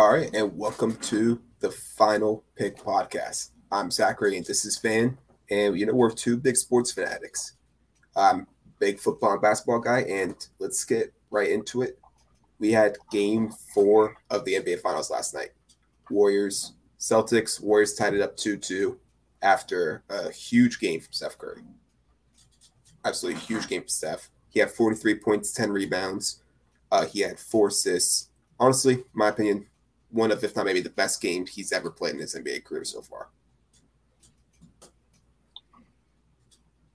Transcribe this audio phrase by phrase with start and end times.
[0.00, 3.50] All right, and welcome to the Final Pick Podcast.
[3.70, 5.18] I'm Zachary, and this is Van,
[5.50, 7.56] and you know we're two big sports fanatics.
[8.16, 8.46] I'm
[8.78, 11.98] big football and basketball guy, and let's get right into it.
[12.58, 15.50] We had Game Four of the NBA Finals last night.
[16.08, 17.60] Warriors, Celtics.
[17.60, 18.98] Warriors tied it up two-two
[19.42, 21.60] after a huge game from Steph Curry.
[23.04, 24.30] Absolutely huge game from Steph.
[24.48, 26.42] He had 43 points, 10 rebounds.
[26.90, 28.30] Uh, he had four assists.
[28.58, 29.66] Honestly, my opinion,
[30.10, 32.84] one of, if not maybe the best game he's ever played in his NBA career
[32.84, 33.28] so far.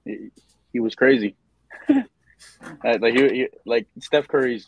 [0.03, 0.29] He,
[0.73, 1.35] he was crazy.
[2.83, 4.67] Uh, like he, he, like Steph Curry's,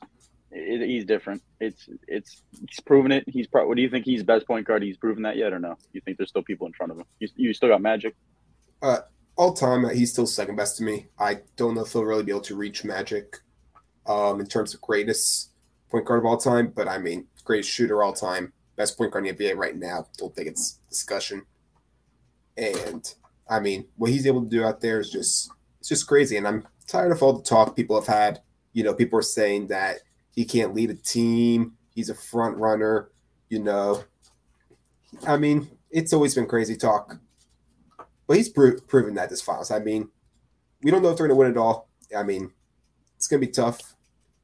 [0.52, 1.42] he's different.
[1.60, 3.24] It's it's he's proven it.
[3.28, 4.06] He's pro- what do you think?
[4.06, 4.84] He's best point guard.
[4.84, 5.78] He's proven that yet or no?
[5.94, 7.06] You think there's still people in front of him?
[7.20, 8.16] You, you still got Magic.
[8.82, 9.00] Uh,
[9.36, 11.08] all time, uh, he's still second best to me.
[11.20, 13.38] I don't know if he'll really be able to reach Magic
[14.06, 15.52] um, in terms of greatest
[15.90, 19.26] point guard of all time, but I mean, greatest shooter all time, best point guard
[19.26, 20.08] in the NBA right now.
[20.18, 21.46] Don't think it's discussion.
[22.58, 23.14] And
[23.50, 26.38] I mean, what he's able to do out there is just it's just crazy.
[26.38, 28.42] And I'm tired of all the talk people have had.
[28.74, 29.98] You know, people are saying that
[30.32, 31.74] he can't lead a team.
[31.94, 33.10] He's a front runner.
[33.50, 34.04] You know,
[35.26, 37.18] I mean, it's always been crazy talk,
[38.28, 39.72] but he's pro- proven that this finals.
[39.72, 40.10] I mean,
[40.84, 41.90] we don't know if they're going to win it all.
[42.16, 42.52] I mean,
[43.16, 43.96] it's going to be tough.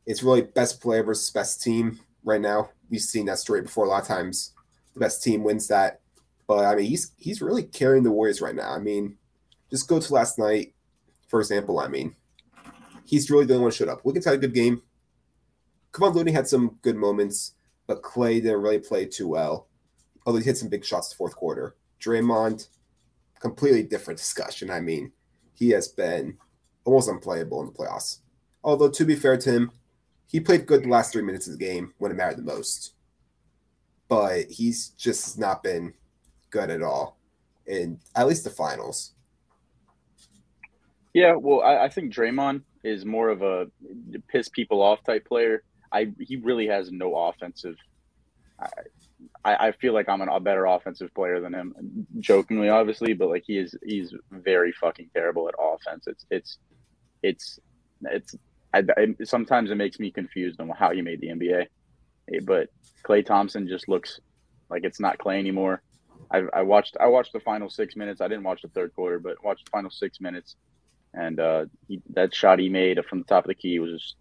[0.06, 2.70] It's really best player versus best team right now.
[2.90, 3.86] We've seen that story before.
[3.86, 4.54] A lot of times,
[4.94, 6.02] the best team wins that.
[6.48, 8.72] But I mean, he's he's really carrying the Warriors right now.
[8.72, 9.18] I mean,
[9.70, 10.74] just go to last night,
[11.28, 11.80] for example.
[11.80, 12.16] I mean,
[13.06, 14.04] he's really the only one who showed up.
[14.04, 14.82] Wiggins had a good game.
[15.92, 17.54] Kevon Looney had some good moments,
[17.88, 19.68] but Klay didn't really play too well.
[20.26, 21.76] Although he hit some big shots the fourth quarter.
[22.02, 22.68] Draymond,
[23.40, 24.70] completely different discussion.
[24.70, 25.12] I mean,
[25.54, 26.38] he has been
[26.84, 28.20] almost unplayable in the playoffs.
[28.64, 29.72] Although to be fair to him,
[30.28, 32.94] he played good the last three minutes of the game when it mattered the most.
[34.08, 35.94] But he's just not been
[36.50, 37.18] good at all
[37.66, 39.14] in at least the finals.
[41.14, 43.68] Yeah, well, I, I think Draymond is more of a
[44.28, 45.64] piss people off type player.
[45.92, 47.76] I he really has no offensive.
[48.60, 53.30] I I, feel like I'm an, a better offensive player than him, jokingly, obviously, but
[53.30, 56.06] like he is he's very fucking terrible at offense.
[56.08, 56.58] It's it's
[57.22, 57.60] it's
[58.04, 58.36] it's.
[58.74, 61.68] I, I, sometimes it makes me confused on how he made the NBA,
[62.46, 62.70] but
[63.04, 64.20] Klay Thompson just looks
[64.70, 65.82] like it's not Klay anymore.
[66.32, 68.22] I, I watched I watched the final six minutes.
[68.22, 70.56] I didn't watch the third quarter, but watched the final six minutes
[71.14, 74.16] and uh, he, that shot he made from the top of the key was just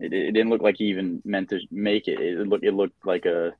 [0.00, 2.20] it, it didn't look like he even meant to make it.
[2.20, 3.52] It looked it looked like a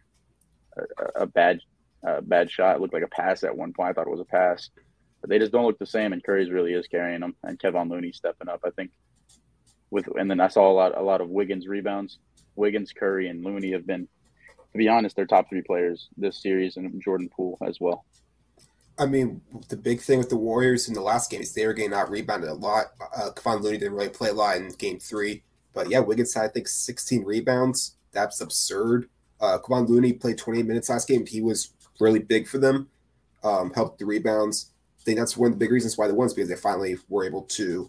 [0.76, 1.60] a, a bad
[2.04, 2.76] a bad shot.
[2.76, 3.90] It looked like a pass at one point.
[3.90, 4.70] I thought it was a pass,
[5.20, 6.12] but they just don't look the same.
[6.12, 8.60] And Curry's really is carrying them, and Kevon Looney stepping up.
[8.64, 8.92] I think
[9.90, 12.18] with and then I saw a lot a lot of Wiggins rebounds.
[12.56, 14.08] Wiggins, Curry, and Looney have been,
[14.72, 18.04] to be honest, they're top three players this series, and Jordan Poole as well.
[18.98, 21.72] I mean, the big thing with the Warriors in the last game is they were
[21.72, 22.86] getting out rebounded a lot.
[23.16, 25.44] Uh, Kevon Looney didn't really play a lot in game three.
[25.72, 27.94] But yeah, Wiggins had, I think, 16 rebounds.
[28.10, 29.08] That's absurd.
[29.40, 31.24] Uh, Kevon Looney played 28 minutes last game.
[31.24, 32.88] He was really big for them,
[33.44, 34.72] um, helped the rebounds.
[35.00, 36.96] I think that's one of the big reasons why they won is because they finally
[37.08, 37.88] were able to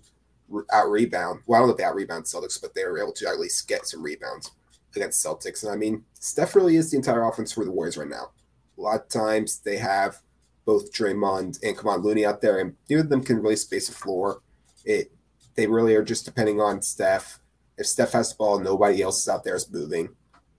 [0.72, 1.42] out rebound.
[1.46, 3.40] Well, I don't know if they out rebound Celtics, but they were able to at
[3.40, 4.52] least get some rebounds
[4.96, 5.64] against Celtics.
[5.64, 8.32] And I mean, Steph really is the entire offense for the Warriors right now.
[8.78, 10.22] A lot of times they have
[10.66, 13.94] both Draymond and Kevon Looney out there, and neither of them can really space the
[13.94, 14.42] floor.
[14.86, 15.12] It
[15.56, 17.40] they really are just depending on Steph.
[17.78, 20.10] If Steph has the ball, nobody else is out there is moving.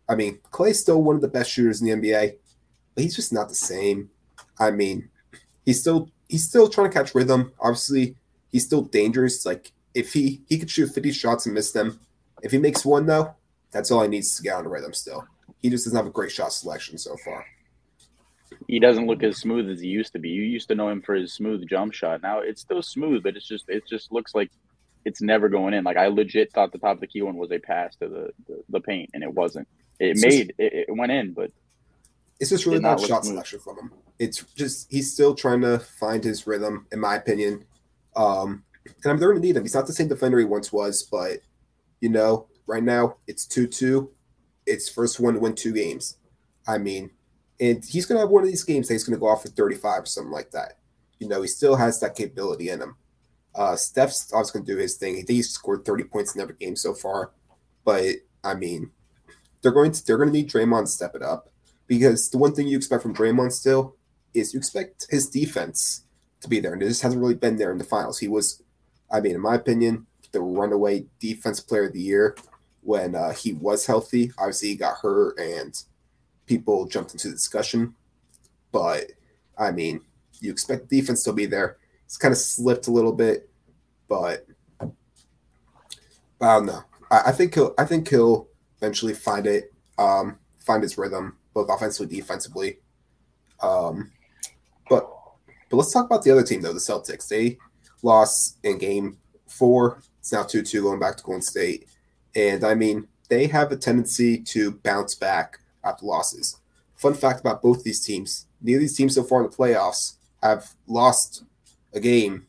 [0.08, 2.36] I mean, Klay's still one of the best shooters in the NBA,
[2.94, 4.10] but he's just not the same.
[4.58, 5.08] I mean,
[5.64, 7.52] he's still he's still trying to catch rhythm.
[7.60, 8.16] Obviously,
[8.52, 9.46] he's still dangerous.
[9.46, 12.00] Like if he he could shoot 50 shots and miss them.
[12.42, 13.34] If he makes one though,
[13.70, 15.26] that's all he needs to get on the rhythm still.
[15.62, 17.44] He just doesn't have a great shot selection so far
[18.70, 20.28] he doesn't look as smooth as he used to be.
[20.28, 22.22] You used to know him for his smooth jump shot.
[22.22, 24.50] Now it's still smooth, but it's just it just looks like
[25.04, 25.84] it's never going in.
[25.84, 28.30] Like I legit thought the top of the key one was a pass to the
[28.47, 29.66] the, the paint, and it wasn't.
[29.98, 31.50] It it's made just, it, it, went in, but
[32.38, 33.92] it's just really bad shot selection from him.
[34.18, 37.65] It's just he's still trying to find his rhythm, in my opinion.
[38.16, 39.62] Um, and I mean, they're going to need him.
[39.62, 41.38] He's not the same defender he once was, but
[42.00, 44.10] you know, right now it's two two.
[44.66, 46.16] It's first one to win two games.
[46.66, 47.10] I mean,
[47.59, 49.42] and he's going to have one of these games that he's going to go off
[49.42, 50.78] for 35 or something like that.
[51.18, 52.97] You know, he still has that capability in him.
[53.54, 55.15] Uh, Steph's always going to do his thing.
[55.15, 57.32] I think he's scored 30 points in every game so far.
[57.84, 58.91] But I mean,
[59.62, 61.50] they're going to they're going to need Draymond to step it up
[61.86, 63.97] because the one thing you expect from Draymond still
[64.32, 66.04] is you expect his defense
[66.41, 68.18] to be there, and it just hasn't really been there in the finals.
[68.18, 68.62] He was,
[69.10, 72.36] I mean, in my opinion, the runaway defense player of the year
[72.83, 74.33] when uh, he was healthy.
[74.39, 75.83] Obviously, he got hurt and
[76.47, 77.95] people jumped into the discussion.
[78.72, 79.12] But
[79.59, 80.01] I mean,
[80.41, 81.78] you expect defense to be there.
[82.04, 83.48] It's kind of slipped a little bit,
[84.09, 84.47] but
[84.80, 84.86] I
[86.41, 86.83] don't know.
[87.10, 88.48] I, I think he'll I think he'll
[88.78, 92.78] eventually find it, um, find his rhythm, both offensively, defensively.
[93.63, 94.10] Um,
[94.89, 95.09] but
[95.68, 97.28] but let's talk about the other team though, the Celtics.
[97.28, 97.59] They
[98.02, 100.02] lost in game four.
[100.18, 101.88] It's now 2 2 going back to Golden State.
[102.34, 106.56] And I mean, they have a tendency to bounce back after losses.
[106.97, 110.14] Fun fact about both these teams neither of these teams so far in the playoffs
[110.42, 111.44] have lost
[111.92, 112.47] a game,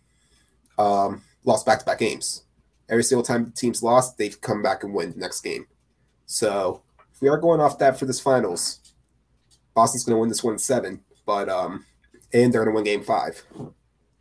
[0.77, 2.44] um, lost back to back games.
[2.89, 5.65] Every single time the team's lost, they've come back and win the next game.
[6.25, 6.81] So
[7.13, 8.80] if we are going off that for this finals,
[9.74, 11.86] Boston's going to win this one seven, but um,
[12.33, 13.42] and they're going to win game five.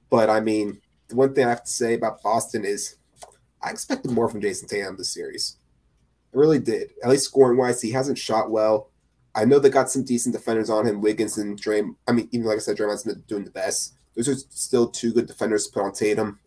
[0.09, 0.81] But I mean,
[1.11, 2.97] the one thing I have to say about Boston is
[3.63, 5.57] I expected more from Jayson Tatum this series.
[6.33, 6.91] I really did.
[7.03, 8.91] At least scoring wise, he hasn't shot well.
[9.35, 11.97] I know they got some decent defenders on him, Wiggins and Draymond.
[12.09, 13.95] I mean, even like I said, Draymond's been doing the best.
[14.17, 16.41] Those are still two good defenders to put on Tatum.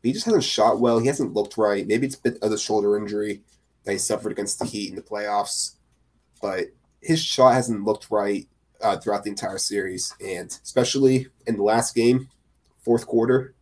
[0.00, 0.98] But he just hasn't shot well.
[0.98, 1.86] He hasn't looked right.
[1.86, 3.42] Maybe it's a bit of the shoulder injury
[3.84, 5.74] that he suffered against the Heat in the playoffs.
[6.40, 6.66] But
[7.00, 8.46] his shot hasn't looked right
[8.80, 12.28] uh, throughout the entire series, and especially in the last game,
[12.78, 13.54] fourth quarter.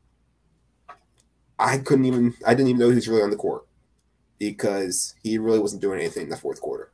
[1.59, 2.35] I couldn't even.
[2.47, 3.67] I didn't even know he was really on the court
[4.39, 6.91] because he really wasn't doing anything in the fourth quarter.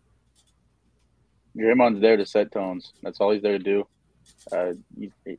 [1.56, 2.93] Draymond's there to set tones.
[3.03, 3.87] That's all he's there to do.
[4.50, 5.38] Uh, he, he,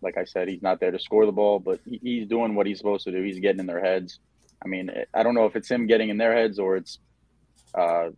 [0.00, 2.66] like I said, he's not there to score the ball, but he, he's doing what
[2.66, 3.22] he's supposed to do.
[3.22, 4.18] He's getting in their heads.
[4.64, 6.98] I mean, I don't know if it's him getting in their heads or it's
[7.74, 8.10] uh,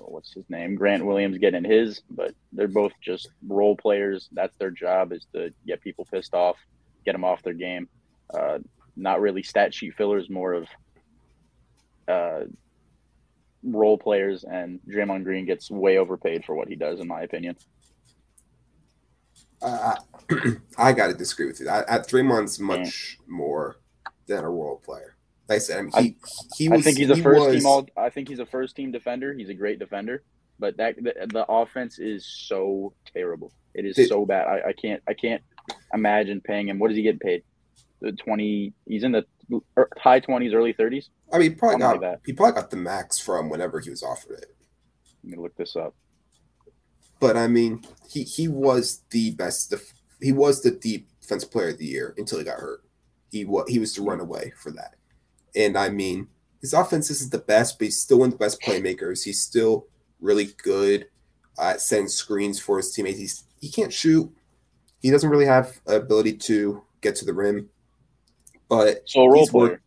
[0.00, 4.28] what's his name, Grant Williams getting his, but they're both just role players.
[4.32, 6.56] That's their job is to get people pissed off,
[7.04, 7.88] get them off their game.
[8.32, 8.58] Uh,
[8.96, 10.68] not really stat sheet fillers, more of
[12.08, 12.40] uh,
[13.62, 14.44] role players.
[14.44, 17.56] And Draymond Green gets way overpaid for what he does, in my opinion.
[19.60, 19.94] Uh,
[20.78, 21.68] I got to disagree with you.
[21.68, 23.34] I, I, Draymond's much yeah.
[23.34, 23.76] more
[24.26, 25.16] than a role player.
[25.48, 26.16] Like I said, I mean, he,
[26.56, 27.86] he was, I think he's a first was, team all.
[27.96, 29.34] I think he's a first team defender.
[29.34, 30.22] He's a great defender,
[30.58, 33.52] but that the, the offense is so terrible.
[33.74, 34.46] It is so bad.
[34.46, 35.42] I, I can't I can't
[35.92, 36.78] imagine paying him.
[36.78, 37.42] What does he get paid?
[38.04, 38.74] The twenty.
[38.86, 39.24] He's in the
[39.78, 41.08] er, high twenties, early thirties.
[41.32, 44.40] I mean, probably got like he probably got the max from whenever he was offered
[44.40, 44.54] it.
[45.22, 45.94] Let me look this up.
[47.18, 49.70] But I mean, he he was the best.
[49.70, 52.84] Def- he was the deep defensive player of the year until he got hurt.
[53.30, 54.96] He was he was the runaway for that.
[55.56, 56.28] And I mean,
[56.60, 59.24] his offense isn't the best, but he's still one of the best playmakers.
[59.24, 59.86] He's still
[60.20, 61.06] really good
[61.58, 63.18] at setting screens for his teammates.
[63.18, 64.30] He's he can't shoot.
[65.00, 67.70] He doesn't really have ability to get to the rim.
[68.68, 69.70] But so a role player.
[69.70, 69.80] Work-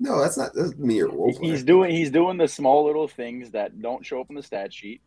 [0.00, 1.52] no, that's not that's me or role player.
[1.52, 4.72] He's doing he's doing the small little things that don't show up in the stat
[4.72, 5.00] sheet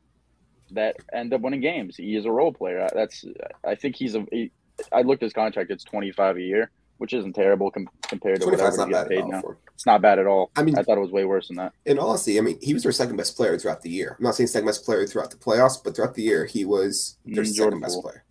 [0.71, 1.95] that end up winning games.
[1.95, 2.87] He is a role player.
[2.93, 3.25] That's
[3.65, 4.25] I think he's a.
[4.31, 4.51] He,
[4.91, 8.41] I looked at his contract; it's twenty five a year, which isn't terrible com- compared
[8.41, 9.41] to whatever he gets paid now.
[9.41, 9.57] For.
[9.73, 10.51] It's not bad at all.
[10.55, 11.73] I mean, I thought it was way worse than that.
[11.85, 14.15] In all honesty, I mean, he was their second best player throughout the year.
[14.17, 17.17] I'm not saying second best player throughout the playoffs, but throughout the year, he was
[17.25, 18.23] their mm, second best player.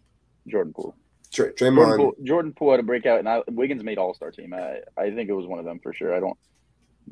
[0.47, 0.95] Jordan Poole.
[1.33, 1.77] Dr- Draymond.
[1.77, 4.53] Jordan Poole, Jordan Poole had a breakout, and I, Wiggins made All Star team.
[4.53, 6.15] I, I think it was one of them for sure.
[6.15, 6.37] I don't.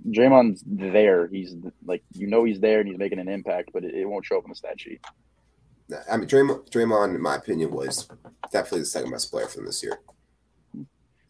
[0.09, 1.27] Draymond's there.
[1.29, 4.25] He's like you know he's there and he's making an impact, but it, it won't
[4.25, 5.01] show up in the stat sheet.
[6.11, 8.09] I mean, Draymond, Draymond, in my opinion, was
[8.53, 9.99] definitely the second best player from this year.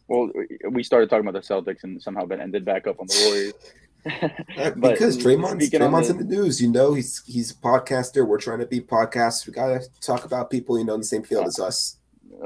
[0.07, 0.31] Well,
[0.71, 3.53] we started talking about the Celtics and somehow been ended back up on the Warriors.
[4.57, 8.25] Uh, because Draymond's, Draymond's the, in the news, you know, he's he's a podcaster.
[8.25, 9.45] We're trying to be podcasts.
[9.45, 11.98] We gotta talk about people, you know, in the same field as us.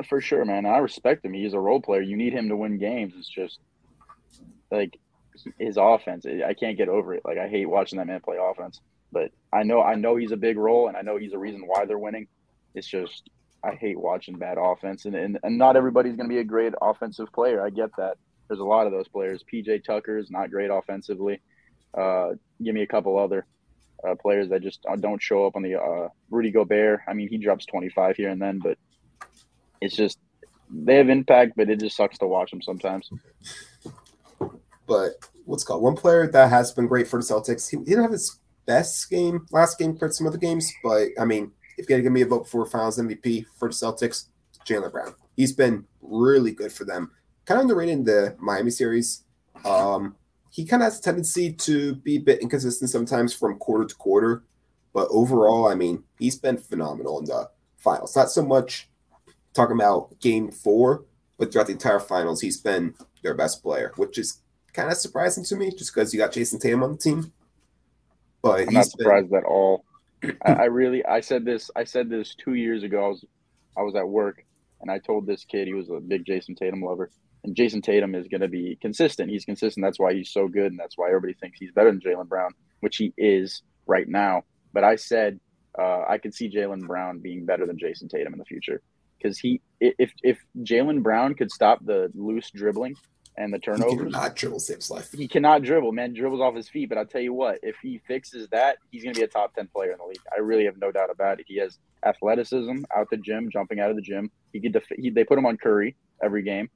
[0.06, 0.66] For sure, man.
[0.66, 1.34] I respect him.
[1.34, 2.02] He's a role player.
[2.02, 3.14] You need him to win games.
[3.18, 3.60] It's just
[4.72, 4.98] like
[5.60, 6.26] his offense.
[6.26, 7.24] I can't get over it.
[7.26, 8.80] Like I hate watching that man play offense.
[9.12, 11.64] But I know I know he's a big role, and I know he's a reason
[11.68, 12.28] why they're winning.
[12.74, 13.30] It's just
[13.64, 16.74] I hate watching bad offense, and and, and not everybody's going to be a great
[16.82, 17.64] offensive player.
[17.64, 18.18] I get that.
[18.48, 19.44] There's a lot of those players.
[19.52, 21.42] PJ Tucker is not great offensively.
[21.94, 23.46] Uh, give me a couple other
[24.08, 27.02] uh, players that just don't show up on the uh, Rudy Gobert.
[27.08, 28.78] I mean, he drops 25 here and then, but
[29.84, 30.20] it's just
[30.70, 33.10] they have impact, but it just sucks to watch them sometimes.
[34.88, 35.12] But
[35.46, 37.70] what's called one player that has been great for the Celtics.
[37.70, 41.26] He, he didn't have his best game last game for some other games, but I
[41.26, 44.28] mean, if you got to give me a vote for Finals MVP for the Celtics,
[44.66, 45.14] Jaylen Brown.
[45.36, 47.12] He's been really good for them.
[47.46, 49.24] Kind of underrated in the Miami series.
[49.66, 50.16] Um,
[50.50, 53.96] he kind of has a tendency to be a bit inconsistent sometimes from quarter to
[53.96, 54.44] quarter,
[54.94, 58.16] but overall, I mean, he's been phenomenal in the finals.
[58.16, 58.88] Not so much
[59.54, 61.06] talking about game four,
[61.38, 64.42] but throughout the entire finals, he's been their best player, which is
[64.74, 67.32] kind of surprising to me just because you got Jayson Tatum on the team.
[68.42, 69.86] But I'm not surprised been, at all.
[70.46, 73.06] I, I really I said this I said this two years ago.
[73.06, 73.26] I was
[73.78, 74.44] I was at work
[74.82, 77.10] and I told this kid he was a big Jayson Tatum lover.
[77.46, 79.30] And Jayson Tatum is going to be consistent.
[79.30, 79.84] He's consistent.
[79.84, 82.54] That's why he's so good, and that's why everybody thinks he's better than Jaylen Brown,
[82.80, 84.44] which he is right now.
[84.72, 85.42] But I said
[85.78, 88.82] uh, I could see Jaylen Brown being better than Jayson Tatum in the future
[89.24, 92.96] because he if if Jaylen Brown could stop the loose dribbling
[93.38, 93.92] and the turnovers.
[93.92, 95.12] He cannot dribble saves life.
[95.12, 96.14] He cannot dribble, man.
[96.14, 96.90] Dribbles off his feet.
[96.90, 99.56] But I'll tell you what, if he fixes that, he's going to be a top
[99.56, 100.22] 10 player in the league.
[100.36, 101.46] I really have no doubt about it.
[101.48, 104.30] He has athleticism out the gym, jumping out of the gym.
[104.52, 106.70] He could def- he, they put him on Curry every game.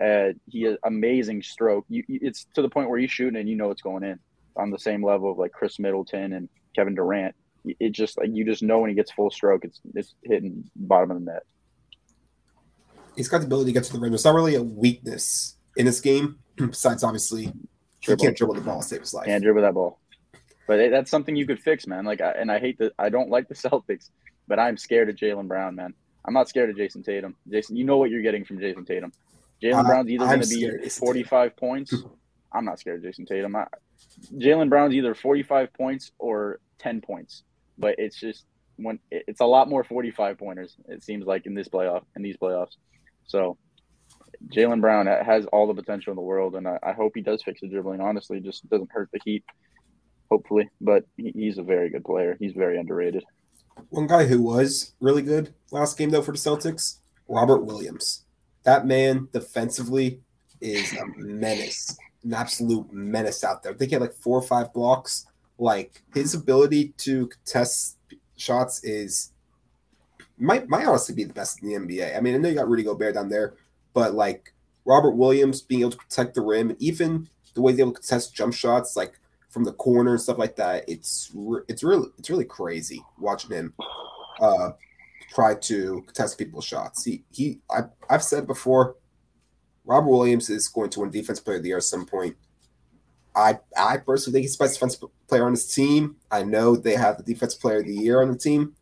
[0.00, 1.84] Uh, he has amazing stroke.
[1.88, 4.18] You, it's to the point where he's shooting and you know it's going in
[4.56, 7.34] on the same level of like Khris Middleton and Kevin Durant.
[7.64, 11.12] It just like you just know when he gets full stroke, it's it's hitting bottom
[11.12, 11.42] of the net.
[13.16, 14.14] He's got the ability to get to the rim.
[14.14, 17.52] It's not really a weakness in this game, besides obviously
[18.00, 18.22] dribble.
[18.22, 19.26] he can't dribble the ball and save his life.
[19.26, 19.98] Can't dribble that ball.
[20.66, 22.04] But it, that's something you could fix, man.
[22.04, 24.10] Like, I, and I hate that I don't like the Celtics,
[24.48, 25.94] but I'm scared of Jaylen Brown, man.
[26.24, 27.36] I'm not scared of Jayson Tatum.
[27.50, 29.12] Jayson, you know what you're getting from Jayson Tatum.
[29.62, 31.94] Jaylen uh, Brown's either going to be 45 points.
[32.52, 33.56] I'm not scared of Jayson Tatum.
[34.36, 37.42] Jaylen Brown's either 45 points or 10 points,
[37.76, 40.76] but it's just when it's a lot more 45 pointers.
[40.88, 42.76] It seems like in this playoff in these playoffs.
[43.26, 43.56] So
[44.48, 47.42] Jaylen Brown has all the potential in the world, and I, I, hope he does
[47.42, 48.00] fix the dribbling.
[48.00, 49.44] Honestly, just doesn't hurt the Heat,
[50.30, 50.68] hopefully.
[50.80, 52.36] But he, he's a very good player.
[52.38, 53.24] He's very underrated.
[53.90, 58.24] One guy who was really good last game though for the Celtics, Robert Williams.
[58.64, 60.20] That man defensively
[60.60, 63.74] is a menace, an absolute menace out there.
[63.78, 65.26] He had like four or five blocks.
[65.58, 67.98] Like his ability to contest
[68.36, 69.32] shots is
[70.38, 72.16] might might honestly be the best in the NBA.
[72.16, 73.54] I mean, I know you got Rudy Gobert down there,
[73.92, 74.52] but like
[74.84, 78.00] Robert Williams being able to protect the rim, and even the way he's able to
[78.00, 79.18] contest jump shots, like
[79.50, 81.32] from the corner and stuff like that, it's
[81.68, 83.72] it's really it's really crazy watching him
[84.40, 84.70] uh,
[85.32, 87.04] try to contest people's shots.
[87.04, 88.96] He he I, I've said before,
[89.84, 92.36] Robert Williams is going to win Defense Player of the Year at some point.
[93.36, 96.16] I I personally think he's the best defensive player on his team.
[96.30, 98.74] I know they have the Defense Player of the Year on the team.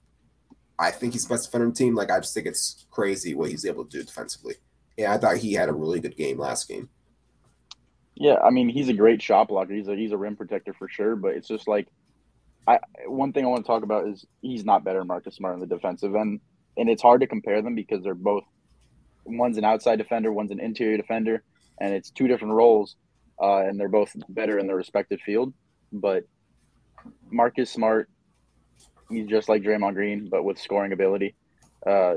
[0.79, 1.95] I think he's the best defender on the team.
[1.95, 4.57] Like I just think it's crazy what he's able to do defensively
[4.97, 6.89] yeah, I thought he had a really good game last game.
[8.15, 9.73] Yeah, I mean he's a great shot blocker.
[9.73, 11.17] He's a he's a rim protector for sure.
[11.17, 11.89] But it's just like,
[12.67, 15.55] I one thing I want to talk about is he's not better than Marcus Smart
[15.55, 16.41] on the defensive end,
[16.77, 18.45] and it's hard to compare them because they're both
[19.25, 21.43] one's an outside defender, one's an interior defender,
[21.81, 22.97] and it's two different roles,
[23.41, 25.55] uh, and they're both better in their respective field.
[25.91, 26.25] But
[27.31, 28.11] Marcus Smart,
[29.13, 31.35] he's just like Draymond Green, but with scoring ability.
[31.87, 32.17] Uh,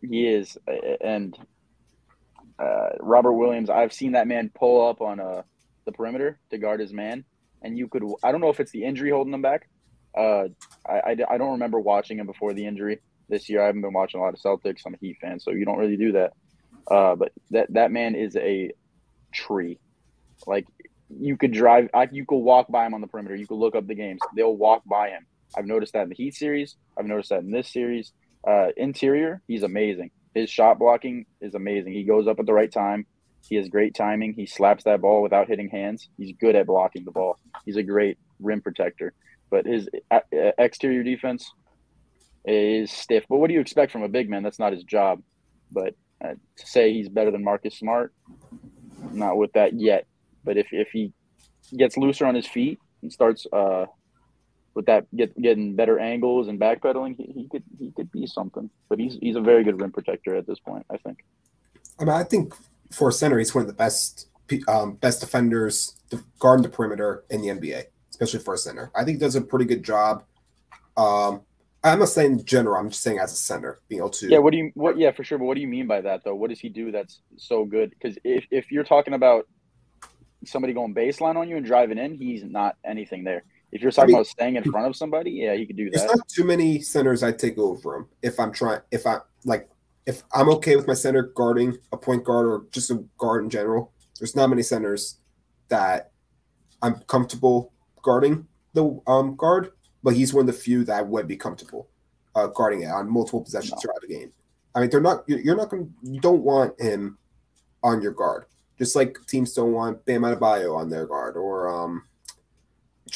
[0.00, 0.56] he is,
[1.00, 1.36] and
[2.58, 3.70] uh, Robert Williams.
[3.70, 5.42] I've seen that man pull up on uh,
[5.84, 7.24] the perimeter to guard his man,
[7.62, 8.04] and you could.
[8.22, 9.68] I don't know if it's the injury holding him back.
[10.16, 10.48] Uh,
[10.88, 13.62] I, I, I don't remember watching him before the injury this year.
[13.62, 14.82] I haven't been watching a lot of Celtics.
[14.86, 16.32] I'm a Heat fan, so you don't really do that.
[16.90, 18.70] Uh, but that that man is a
[19.32, 19.78] tree.
[20.46, 20.66] Like
[21.08, 23.34] you could drive, I, you could walk by him on the perimeter.
[23.34, 24.20] You could look up the games.
[24.34, 25.26] They'll walk by him.
[25.56, 26.76] I've noticed that in the Heat series.
[26.98, 28.12] I've noticed that in this series.
[28.46, 30.10] Uh, interior, he's amazing.
[30.34, 31.94] His shot blocking is amazing.
[31.94, 33.06] He goes up at the right time.
[33.48, 34.34] He has great timing.
[34.34, 36.08] He slaps that ball without hitting hands.
[36.18, 37.38] He's good at blocking the ball.
[37.64, 39.14] He's a great rim protector.
[39.50, 41.50] But his uh, uh, exterior defense
[42.44, 43.24] is stiff.
[43.28, 44.42] But what do you expect from a big man?
[44.42, 45.22] That's not his job.
[45.70, 48.12] But uh, to say he's better than Marcus Smart,
[49.12, 50.06] not with that yet.
[50.44, 51.12] But if, if he
[51.76, 53.86] gets looser on his feet and starts uh,
[54.76, 58.70] with that get, getting better angles and backpedaling, he, he could he could be something.
[58.88, 60.86] But he's he's a very good rim protector at this point.
[60.90, 61.24] I think.
[61.98, 62.54] I mean, I think
[62.92, 64.28] for center, he's one of the best
[64.68, 65.96] um, best defenders
[66.38, 68.92] guarding the perimeter in the NBA, especially for a center.
[68.94, 70.22] I think he does a pretty good job.
[70.96, 71.40] Um,
[71.82, 72.76] I'm not saying in general.
[72.76, 74.28] I'm just saying as a center, being able to.
[74.28, 74.38] Yeah.
[74.38, 74.72] What do you?
[74.74, 74.98] What?
[74.98, 75.38] Yeah, for sure.
[75.38, 76.34] But what do you mean by that, though?
[76.34, 77.90] What does he do that's so good?
[77.90, 79.48] Because if if you're talking about
[80.44, 83.42] somebody going baseline on you and driving in, he's not anything there.
[83.76, 85.90] If you're talking I mean, about staying in front of somebody, yeah, he could do
[85.90, 85.98] that.
[85.98, 88.80] There's not too many centers I take over him if I'm trying.
[88.90, 89.68] If I like,
[90.06, 93.50] if I'm okay with my center guarding a point guard or just a guard in
[93.50, 95.18] general, there's not many centers
[95.68, 96.12] that
[96.80, 99.72] I'm comfortable guarding the um, guard.
[100.02, 101.88] But he's one of the few that I would be comfortable
[102.34, 103.78] uh, guarding it on multiple possessions no.
[103.80, 104.32] throughout the game.
[104.74, 105.24] I mean, they're not.
[105.26, 105.92] You're not going.
[106.02, 107.18] You don't want him
[107.82, 108.46] on your guard.
[108.78, 112.04] Just like teams don't want Bam Adebayo on their guard or um,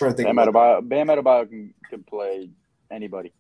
[0.01, 0.27] trying to think.
[0.27, 2.51] Bam Adebayo, Bam Adebayo can, can play
[2.91, 3.33] anybody.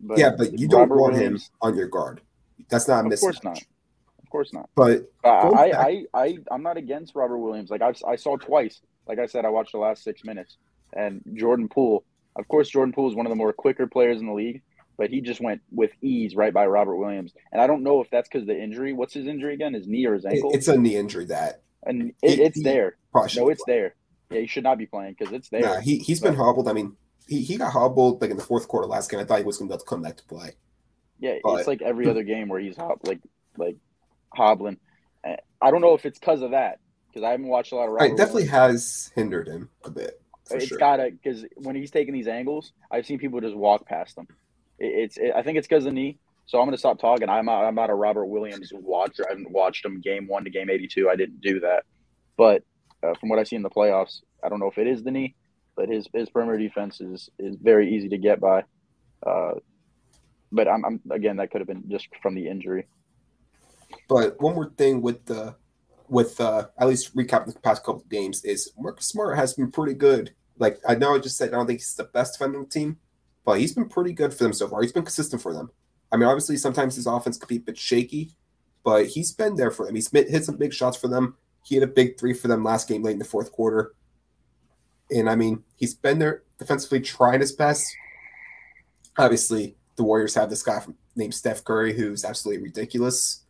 [0.00, 2.20] But yeah, but you don't want Williams, him on your guard.
[2.70, 3.58] That's not a Of course not.
[3.58, 4.68] Of course not.
[4.74, 7.70] But uh, I, I, I, I'm not against Robert Williams.
[7.70, 8.80] Like I, I saw twice.
[9.06, 10.56] Like I said, I watched the last six minutes,
[10.92, 12.04] and Jordan Poole.
[12.36, 14.62] Of course, Jordan Poole is one of the more quicker players in the league,
[14.96, 17.32] but he just went with ease right by Robert Williams.
[17.52, 18.92] And I don't know if that's because the injury.
[18.92, 19.74] What's his injury again?
[19.74, 20.50] His knee or his ankle?
[20.52, 21.62] It's a knee injury that.
[21.84, 22.96] And it, it's there.
[23.14, 23.94] No, it's there.
[24.30, 25.60] Yeah, he should not be playing because it's there.
[25.62, 26.68] Nah, he he's been hobbled.
[26.68, 29.20] I mean, he, he got hobbled like in the fourth quarter last game.
[29.20, 30.52] I thought he was going to be able to come back to play.
[31.18, 32.10] Yeah, but, it's like every hmm.
[32.10, 33.20] other game where he's hob- like
[33.56, 33.76] like
[34.32, 34.78] hobbling.
[35.24, 37.86] Eh, I don't know if it's because of that because I haven't watched a lot
[37.86, 37.92] of.
[37.92, 40.20] Robert it definitely has hindered him a bit.
[40.50, 40.78] It's sure.
[40.78, 44.26] gotta because when he's taking these angles, I've seen people just walk past him.
[44.78, 46.18] It, it's it, I think it's because of the knee.
[46.46, 47.28] So I'm gonna stop talking.
[47.28, 49.26] I'm not, I'm not a Robert Williams watcher.
[49.26, 51.10] I haven't watched him game one to game 82.
[51.10, 51.84] I didn't do that,
[52.36, 52.62] but
[53.02, 55.10] uh, from what I see in the playoffs, I don't know if it is the
[55.10, 55.34] knee,
[55.76, 58.64] but his his perimeter defense is is very easy to get by.
[59.26, 59.54] Uh,
[60.50, 62.86] but I'm, I'm again that could have been just from the injury.
[64.08, 65.54] But one more thing with the
[66.08, 69.70] with uh, at least recap the past couple of games is Marcus Smart has been
[69.70, 70.34] pretty good.
[70.58, 72.98] Like I know I just said I don't think he's the best the team,
[73.44, 74.82] but he's been pretty good for them so far.
[74.82, 75.70] He's been consistent for them.
[76.10, 78.32] I mean, obviously sometimes his offense could be a bit shaky,
[78.82, 79.94] but he's been there for them.
[79.94, 81.36] He's hit some big shots for them.
[81.68, 83.92] He had a big three for them last game late in the fourth quarter.
[85.10, 87.86] And I mean, he's been there defensively, trying his best.
[89.18, 90.82] Obviously, the Warriors have this guy
[91.14, 93.44] named Steph Curry who's absolutely ridiculous.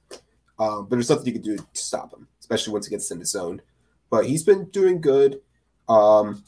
[0.59, 3.21] Um, but there's nothing you can do to stop him, especially once he gets in
[3.21, 3.63] the zone.
[4.11, 5.41] But he's been doing good,
[5.89, 6.43] um,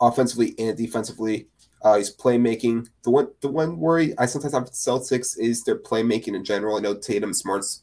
[0.00, 1.48] offensively and defensively.
[1.82, 2.88] Uh, he's playmaking.
[3.02, 6.76] The one, the one worry I sometimes have with Celtics is their playmaking in general.
[6.76, 7.82] I know Tatum Smart's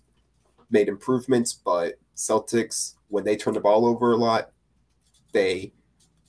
[0.70, 4.50] made improvements, but Celtics when they turn the ball over a lot,
[5.34, 5.72] they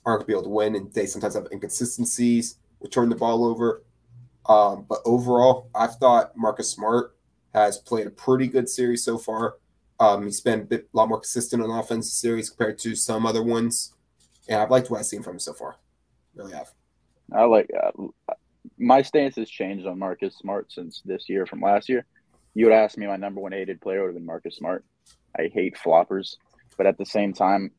[0.05, 3.15] aren't going to be able to win, and they sometimes have inconsistencies with turning the
[3.15, 3.81] ball over.
[4.47, 7.15] Um, but overall, I've thought Marcus Smart
[7.55, 9.55] has played a pretty good series so far.
[9.99, 13.41] Um, he's been a bit, lot more consistent on offense series compared to some other
[13.41, 13.95] ones,
[14.47, 15.77] and I've liked what I've seen from him so far.
[16.35, 16.71] Really have.
[17.33, 18.33] I like uh,
[18.77, 22.05] my stance has changed on Marcus Smart since this year from last year.
[22.53, 24.85] You would ask me my number one hated player would have been Marcus Smart.
[25.37, 26.35] I hate floppers,
[26.77, 27.71] but at the same time,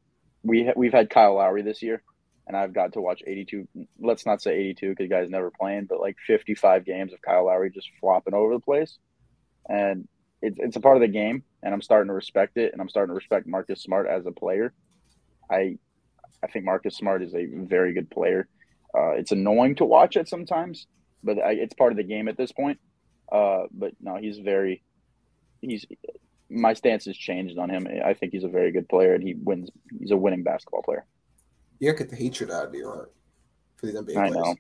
[0.43, 2.03] we ha- we've had Kyle Lowry this year,
[2.47, 3.69] and I've got to watch 82.
[4.01, 7.71] Let's not say 82 because guys never playing, but like 55 games of Kyle Lowry
[7.71, 8.99] just flopping over the place
[9.69, 10.07] and
[10.43, 12.89] it's it's a part of the game, and I'm starting to respect it, and I'm
[12.89, 14.73] starting to respect Marcus Smart as a player.
[15.51, 15.79] I
[16.43, 18.49] I think Marcus Smart is a very good player.
[18.97, 20.87] Uh, it's annoying to watch it sometimes,
[21.23, 22.79] but I, it's part of the game at this point.
[23.31, 24.83] Uh, but no, he's very
[25.61, 25.85] he's
[26.49, 27.87] my stance has changed on him.
[28.05, 29.71] I think he's a very good player, and he wins.
[29.99, 31.05] He's a winning basketball player.
[31.79, 33.13] You get the hatred out of your heart
[33.77, 34.57] for these NBA I know,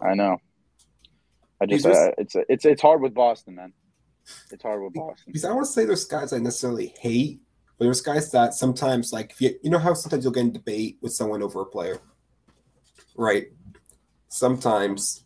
[0.00, 0.38] I know.
[1.60, 3.72] I just, just uh, it's it's it's hard with Boston, man.
[4.50, 5.24] It's hard with Boston.
[5.26, 7.40] Because I don't want to say there's guys I necessarily hate,
[7.78, 10.52] but there's guys that sometimes like if you you know how sometimes you'll get in
[10.52, 12.00] debate with someone over a player,
[13.16, 13.46] right?
[14.28, 15.24] Sometimes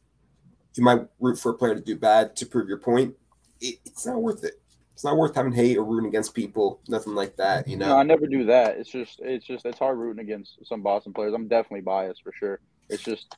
[0.74, 3.14] you might root for a player to do bad to prove your point.
[3.60, 4.61] It, it's not worth it.
[5.02, 6.78] It's not worth having hate or rooting against people.
[6.86, 7.66] Nothing like that.
[7.66, 7.88] You know.
[7.88, 8.78] No, I never do that.
[8.78, 11.34] It's just it's just it's hard rooting against some Boston players.
[11.34, 12.60] I'm definitely biased for sure.
[12.88, 13.34] It's just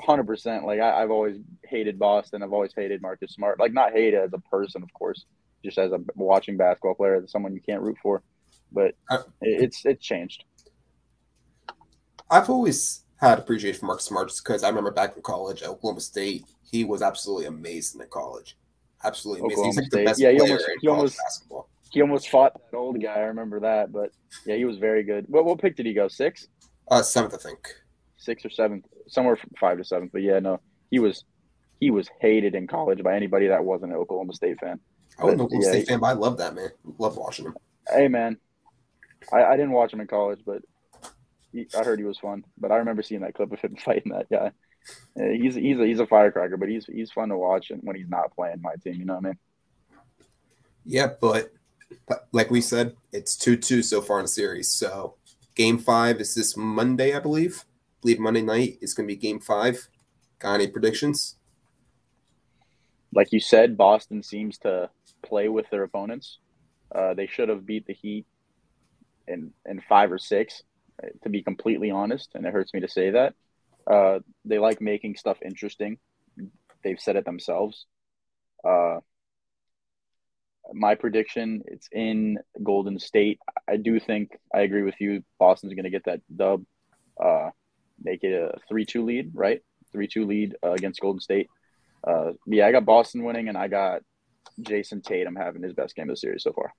[0.00, 0.66] hundred percent.
[0.66, 2.42] Like I, have always hated Boston.
[2.42, 3.60] I've always hated Marcus Smart.
[3.60, 5.26] Like not hate as a person, of course,
[5.64, 8.24] just as a watching basketball player, as someone you can't root for.
[8.72, 10.42] But I, it's it's changed.
[12.28, 15.68] I've always had appreciation for Marcus Smart just because I remember back in college at
[15.68, 18.56] Oklahoma State, he was absolutely amazing in college.
[19.04, 19.52] Absolutely amazing.
[19.52, 21.68] Oklahoma He's like the best yeah, he player almost, he almost, basketball.
[21.90, 23.14] He almost fought that old guy.
[23.14, 24.10] I remember that, but
[24.46, 25.26] yeah, he was very good.
[25.28, 26.08] What what pick did he go?
[26.08, 26.48] Six?
[26.90, 27.68] Uh, seventh, I think.
[28.16, 30.10] Six or seventh somewhere from five to seven.
[30.12, 31.24] But yeah, no, he was
[31.80, 34.80] he was hated in college by anybody that wasn't an Oklahoma State fan.
[35.18, 36.70] I wasn't an Oklahoma yeah, State fan, but I love that man.
[36.98, 37.56] Love watching him.
[37.88, 38.38] Hey man,
[39.32, 40.62] I, I didn't watch him in college, but
[41.52, 42.44] he, I heard he was fun.
[42.58, 44.52] But I remember seeing that clip of him fighting that guy.
[45.16, 48.08] He's he's a, he's a firecracker, but he's he's fun to watch and when he's
[48.08, 48.94] not playing my team.
[48.94, 49.38] You know what I mean?
[50.84, 51.52] Yeah, but,
[52.32, 54.70] like we said, it's two two so far in the series.
[54.70, 55.14] So
[55.54, 57.64] game five is this Monday, I believe
[58.02, 59.88] believe Monday night is going to be game five.
[60.38, 61.36] Got any predictions?
[63.14, 64.90] Like you said, Boston seems to
[65.22, 66.38] play with their opponents.
[66.94, 68.26] Uh, they should have beat the Heat
[69.26, 70.64] in, in five or six,
[71.22, 72.32] to be completely honest.
[72.34, 73.34] And it hurts me to say that.
[73.90, 75.98] Uh, they like making stuff interesting.
[76.82, 77.86] They've said it themselves.
[78.66, 79.00] Uh,
[80.72, 85.84] my prediction it's in golden state i do think i agree with you boston's going
[85.84, 86.64] to get that dub
[87.22, 87.50] uh,
[88.02, 89.60] make it a three-two lead, right?
[89.92, 91.48] Three-two lead uh, against Golden State.
[92.06, 94.02] Uh, yeah, I got Boston winning, and I got
[94.60, 96.72] Jayson Tatum having his best game of the series so far.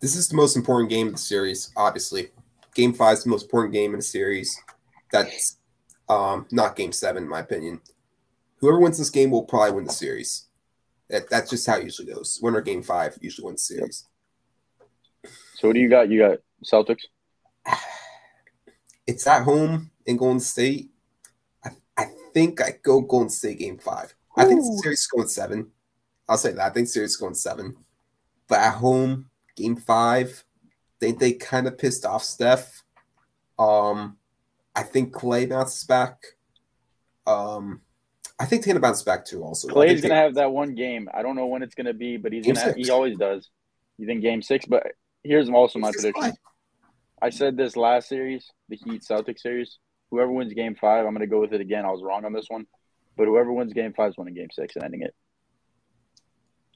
[0.00, 2.28] This is the most important game of the series, obviously.
[2.74, 4.60] Game five is the most important game in the series.
[5.12, 5.58] That's
[6.08, 7.80] Um, not game seven, in my opinion.
[8.58, 10.46] Whoever wins this game will probably win the series.
[11.08, 12.38] That, that's just how it usually goes.
[12.42, 14.06] Winner game five usually wins the series.
[15.54, 16.08] So what do you got?
[16.08, 17.02] You got Celtics.
[19.08, 20.90] It's at home in Golden State.
[21.64, 24.12] I, I think I go Golden State game five.
[24.36, 25.70] I think the series is going seven.
[26.28, 26.66] I'll say that.
[26.66, 27.76] I think series is going seven.
[28.48, 30.42] But at home, game five,
[30.98, 32.82] think they kind of pissed off Steph.
[33.60, 34.16] Um,
[34.76, 36.22] I think Klay bounces back.
[37.26, 37.80] Um,
[38.38, 39.42] I think Tatum bounces back too.
[39.42, 41.08] Also, Klay's gonna have that one game.
[41.12, 42.74] I don't know when it's gonna be, but he's Game gonna.
[42.76, 43.48] He always does.
[43.96, 44.66] You think game six?
[44.66, 44.86] But
[45.24, 46.34] here's also my prediction.
[47.22, 49.78] I said this last series, the Heat Celtics series.
[50.10, 51.86] Whoever wins game five, I'm gonna go with it again.
[51.86, 52.66] I was wrong on this one,
[53.16, 55.14] but whoever wins game five is winning game six and ending it.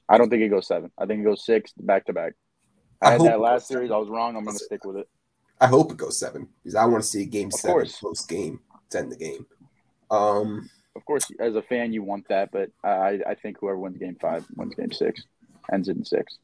[0.09, 0.91] I don't think it goes seven.
[0.97, 2.33] I think it goes six back to back.
[3.01, 3.91] I I had that last series.
[3.91, 4.35] I was wrong.
[4.35, 5.07] I'm gonna stick with it.
[5.61, 7.99] I hope it goes seven because I want to see a game Of seven course.
[7.99, 9.45] close game to end the game.
[10.09, 13.97] Um, Of course, as a fan, you want that, but I I think whoever wins
[13.97, 15.23] game five wins game six,
[15.71, 16.37] ends it in six.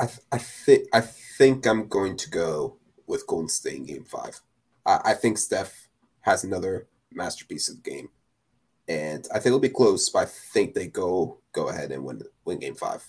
[0.00, 4.04] I th- I think I think I'm going to go with Golden State in Game
[4.04, 4.40] Five.
[4.84, 5.88] I, I think Steph
[6.22, 8.08] has another masterpiece of the game,
[8.88, 10.08] and I think it'll be close.
[10.10, 13.04] But I think they go go ahead and win win Game Five.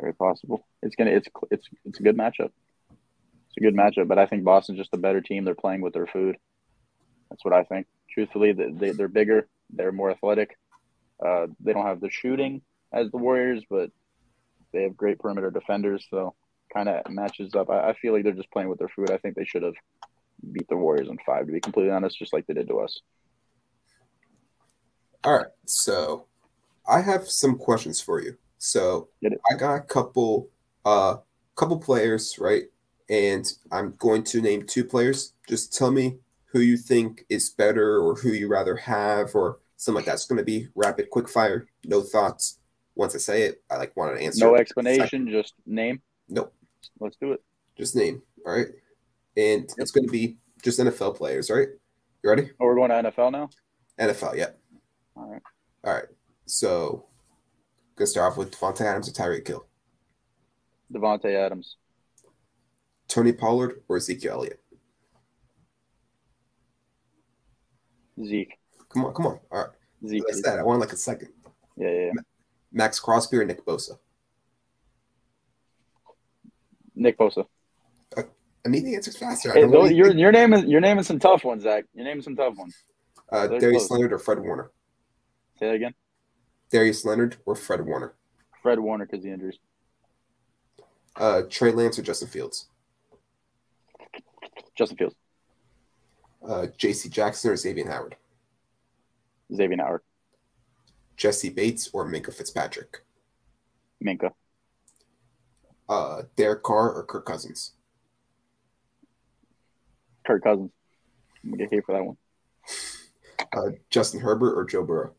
[0.00, 0.66] Very possible.
[0.82, 1.10] It's gonna.
[1.10, 2.50] It's it's it's a good matchup.
[2.90, 5.44] It's a good matchup, but I think Boston's just a better team.
[5.44, 6.36] They're playing with their food.
[7.28, 7.86] That's what I think.
[8.08, 9.48] Truthfully, they, they they're bigger.
[9.70, 10.56] They're more athletic.
[11.24, 13.90] Uh, they don't have the shooting as the Warriors, but
[14.72, 16.06] they have great perimeter defenders.
[16.08, 16.34] So
[16.72, 17.68] kind of matches up.
[17.68, 19.10] I, I feel like they're just playing with their food.
[19.10, 19.74] I think they should have
[20.50, 21.46] beat the Warriors in five.
[21.46, 23.00] To be completely honest, just like they did to us.
[25.24, 26.26] All right, so
[26.88, 28.38] I have some questions for you.
[28.60, 30.50] So I got a couple
[30.84, 31.16] uh
[31.56, 32.64] couple players, right?
[33.08, 35.32] And I'm going to name two players.
[35.48, 39.96] Just tell me who you think is better or who you rather have or something
[39.96, 40.14] like that.
[40.14, 42.58] It's going to be rapid quick fire, no thoughts.
[42.94, 44.44] Once I say it, I like want to answer.
[44.44, 46.02] No explanation, just name.
[46.28, 46.52] Nope.
[46.98, 47.42] Let's do it.
[47.76, 48.20] Just name.
[48.46, 48.66] All right.
[49.36, 51.68] And it's going to be just NFL players, right?
[52.22, 52.50] You ready?
[52.60, 53.48] Oh, we're going to NFL now.
[53.98, 54.50] NFL, yeah.
[55.16, 55.42] All right.
[55.84, 56.04] All right.
[56.46, 57.06] So,
[58.00, 59.66] gonna start off with Davante Adams or Tyreek Hill.
[60.92, 61.76] Davante Adams.
[63.08, 64.60] Tony Pollard or Ezekiel Elliott?
[68.24, 68.58] Zeke.
[68.88, 69.40] Come on, come on.
[69.52, 69.70] All right.
[70.06, 70.24] Zeke.
[70.32, 71.28] Like I I want like a second.
[71.76, 72.12] Yeah, yeah, yeah.
[72.72, 73.98] Maxx Crosby or Nick Bosa?
[76.94, 77.46] Nick Bosa.
[78.16, 79.52] I need the answers faster.
[79.52, 80.68] Hey, don't know though, you're anything.
[80.68, 81.84] you're naming some tough ones, Zach.
[81.94, 82.74] You're naming some tough ones.
[83.32, 83.90] uh, Darius.
[83.90, 84.70] Leonard or Fred Warner?
[85.58, 85.94] Say that again.
[86.70, 88.14] Darius Leonard or Fred Warner?
[88.62, 89.58] Fred Warner because the injuries.
[91.16, 92.68] Uh, Trey Lance or Justin Fields?
[94.76, 95.14] Justin Fields.
[96.46, 97.08] Uh, J.C.
[97.08, 98.16] Jackson or Xavier Howard?
[99.54, 100.02] Xavier Howard.
[101.16, 103.02] Jessie Bates or Minkah Fitzpatrick?
[104.02, 104.32] Minkah.
[105.88, 107.72] Uh, Derek Carr or Kirk Cousins?
[110.26, 110.70] Kirk Cousins.
[111.44, 112.16] I'm gonna get hate for that one.
[113.52, 115.12] Uh, Justin Herbert or Joe Burrow?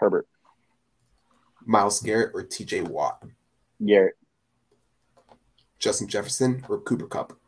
[0.00, 0.26] Herbert.
[1.66, 2.82] Myles Garrett or T.J.
[2.82, 3.22] Watt?
[3.86, 4.14] Garrett.
[5.78, 7.38] Justin Jefferson or Cooper Kupp?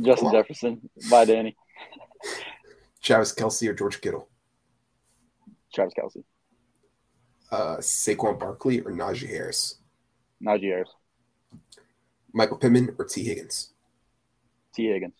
[0.00, 0.90] Justin Jefferson.
[1.08, 1.56] Bye, Danny.
[3.00, 4.28] Travis Kelce or George Kittle?
[5.72, 6.24] Travis Kelce.
[7.50, 9.76] Uh, Saquon Barkley or Najee Harris?
[10.42, 10.90] Najee Harris.
[12.32, 13.70] Michael Pittman or Tee Higgins?
[14.74, 15.14] Tee Higgins.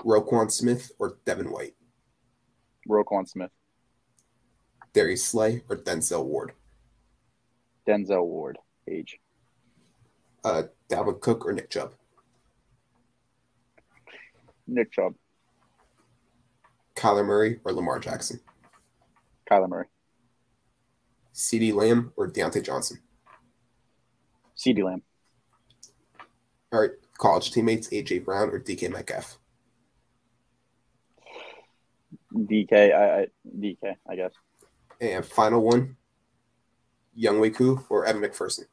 [0.00, 1.74] Roquan Smith or Devin White?
[2.88, 3.50] Roquan Smith.
[4.92, 6.52] Darius Slay or Denzel Ward?
[7.88, 8.58] Denzel Ward.
[8.88, 9.18] Age.
[10.44, 11.94] Uh, Dalvin Cook or Nick Chubb?
[14.66, 15.14] Nick Chubb.
[16.94, 18.40] Kyler Murray or Lamar Jackson?
[19.50, 19.86] Kyler Murray.
[21.34, 22.98] CeeDee Lamb or Diontae Johnson?
[24.56, 25.02] CeeDee Lamb.
[26.72, 29.38] All right, college teammates AJ Brown or DK Metcalf?
[32.34, 32.94] DK.
[32.94, 33.26] I, I
[33.58, 33.96] DK.
[34.08, 34.32] I guess.
[35.00, 35.96] And final one,
[37.18, 38.64] Younghoe Koo or Evan McPherson?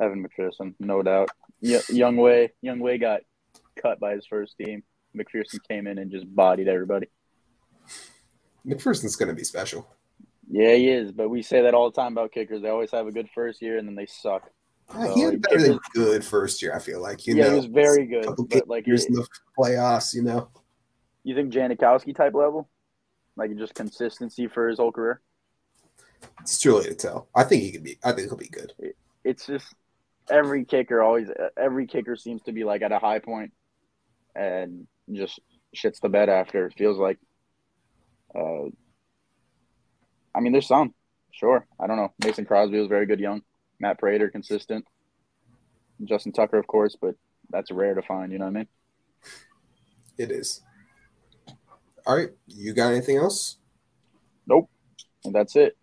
[0.00, 1.30] Evan McPherson, no doubt.
[1.60, 3.20] Yeah, Young Way, Young Way got
[3.80, 4.82] cut by his first team.
[5.16, 7.08] McPherson came in and just bodied everybody.
[8.66, 9.88] McPherson's going to be special.
[10.50, 11.12] Yeah, he is.
[11.12, 12.62] But we say that all the time about kickers.
[12.62, 14.50] They always have a good first year and then they suck.
[14.88, 17.26] Uh, he had better than good first year, I feel like.
[17.26, 18.24] You yeah, know, he was very good.
[18.24, 20.48] couple But like, years in the playoffs, you know.
[21.24, 22.68] You think Janikowski type level,
[23.36, 25.20] like just consistency for his whole career?
[26.40, 27.28] It's too early to tell.
[27.34, 27.98] I think he could be.
[28.02, 28.72] I think he'll be good.
[29.24, 29.74] It's just
[30.30, 33.52] every kicker always every kicker seems to be like at a high point
[34.34, 35.40] and just
[35.76, 36.66] shits the bed after.
[36.66, 37.18] It feels like.
[38.34, 38.66] Uh,
[40.32, 40.94] I mean, there's some,
[41.32, 41.66] sure.
[41.80, 42.12] I don't know.
[42.24, 43.42] Mason Crosby was very good young.
[43.80, 44.86] Matt Prater, consistent.
[46.04, 47.16] Justin Tucker, of course, but
[47.50, 48.30] that's rare to find.
[48.30, 48.68] You know what I mean?
[50.16, 50.62] It is.
[52.10, 52.30] All right.
[52.48, 53.58] You got anything else?
[54.44, 54.68] Nope.
[55.24, 55.76] And that's it.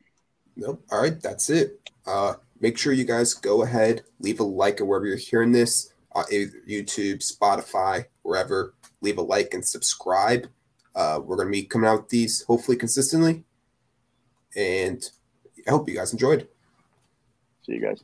[0.57, 0.83] Nope.
[0.91, 1.21] All right.
[1.21, 1.89] That's it.
[2.05, 5.93] Uh, make sure you guys go ahead, leave a like or wherever you're hearing this,
[6.13, 8.73] uh, YouTube, Spotify, wherever.
[8.99, 10.47] Leave a like and subscribe.
[10.93, 13.45] Uh, we're going to be coming out with these hopefully consistently.
[14.53, 15.01] And
[15.65, 16.49] I hope you guys enjoyed.
[17.65, 18.03] See you guys.